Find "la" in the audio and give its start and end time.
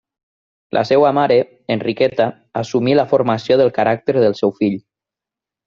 0.77-0.81, 3.01-3.07